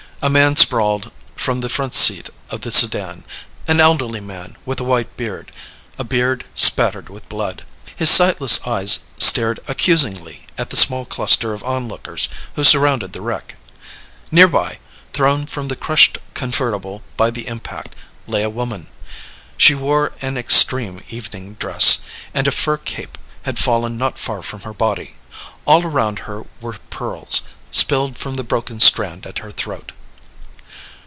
[0.23, 3.23] A man sprawled from the front seat of the sedan
[3.67, 5.51] an elderly man, with a white beard
[5.97, 7.63] a beard spattered with blood.
[7.95, 13.55] His sightless eyes stared accusingly at the small cluster of onlookers who surrounded the wreck.
[14.29, 14.77] Nearby,
[15.11, 17.95] thrown from the crushed convertible by the impact,
[18.27, 18.89] lay a woman.
[19.57, 24.59] She wore an extreme evening dress, and a fur cape had fallen not far from
[24.61, 25.15] her body.
[25.65, 27.41] All around her were pearls...
[27.71, 29.93] spilled from the broken strand at her throat.